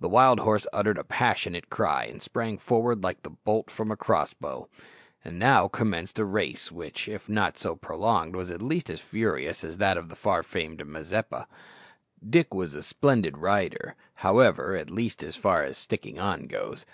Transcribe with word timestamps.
The 0.00 0.08
wild 0.08 0.40
horse 0.40 0.66
uttered 0.72 0.96
a 0.96 1.04
passionate 1.04 1.68
cry, 1.68 2.04
and 2.06 2.22
sprang 2.22 2.56
forward 2.56 3.04
like 3.04 3.22
the 3.22 3.28
bolt 3.28 3.70
from 3.70 3.90
a 3.90 3.98
cross 3.98 4.32
bow. 4.32 4.66
And 5.22 5.38
now 5.38 5.68
commenced 5.68 6.18
a 6.18 6.24
race 6.24 6.72
which, 6.72 7.06
if 7.06 7.28
not 7.28 7.58
so 7.58 7.76
prolonged, 7.76 8.34
was 8.34 8.50
at 8.50 8.62
least 8.62 8.88
as 8.88 8.98
furious 8.98 9.62
as 9.64 9.76
that 9.76 9.98
of 9.98 10.08
the 10.08 10.16
far 10.16 10.42
famed 10.42 10.82
Mazeppa. 10.86 11.46
Dick 12.26 12.54
was 12.54 12.74
a 12.74 12.82
splendid 12.82 13.36
rider, 13.36 13.94
however 14.14 14.74
at 14.74 14.88
least 14.88 15.22
as 15.22 15.36
far 15.36 15.62
as 15.64 15.76
"sticking 15.76 16.18
on" 16.18 16.46
goes. 16.46 16.86